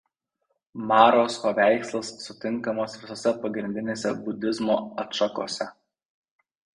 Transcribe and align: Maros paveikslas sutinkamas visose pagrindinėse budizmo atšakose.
Maros 0.91 1.35
paveikslas 1.41 2.07
sutinkamas 2.29 2.95
visose 3.01 3.33
pagrindinėse 3.43 4.13
budizmo 4.23 4.79
atšakose. 5.05 5.69